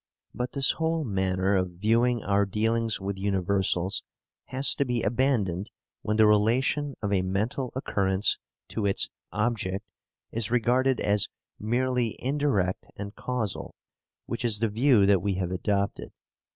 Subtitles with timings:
[0.33, 4.01] But this whole manner of viewing our dealings with universals
[4.45, 5.69] has to be abandoned
[6.01, 9.91] when the relation of a mental occurrence to its "object"
[10.31, 11.27] is regarded as
[11.59, 13.75] merely indirect and causal,
[14.25, 16.11] which is the view that we have adopted.